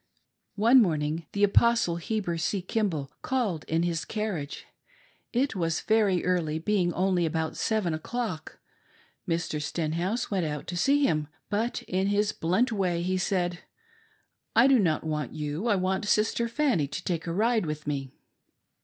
One 0.55 0.81
morning, 0.81 1.27
the 1.31 1.43
Apostle 1.43 1.97
Heber 1.97 2.39
C 2.39 2.63
Kimball 2.63 3.11
called 3.21 3.65
in 3.65 3.81
bis 3.83 4.03
carriage. 4.03 4.65
It 5.31 5.55
was 5.55 5.81
very 5.81 6.25
early, 6.25 6.57
being 6.57 6.91
only 6.95 7.23
about 7.23 7.55
seven 7.55 7.93
o'clock. 7.93 8.57
Mr. 9.29 9.61
Stenhouse 9.61 10.31
went 10.31 10.43
out 10.47 10.65
to 10.65 10.75
see 10.75 11.05
him, 11.05 11.27
but 11.51 11.83
in 11.83 12.07
his 12.07 12.31
blunt 12.31 12.71
way 12.71 13.03
he 13.03 13.19
said:" 13.19 13.59
I 14.55 14.65
do 14.65 14.79
not 14.79 15.03
want 15.03 15.33
you, 15.35 15.67
I 15.67 15.75
want 15.75 16.05
Sister 16.05 16.47
Fanny 16.47 16.87
to 16.87 17.03
take 17.03 17.27
a 17.27 17.31
ride 17.31 17.67
with 17.67 17.85
me." 17.85 18.09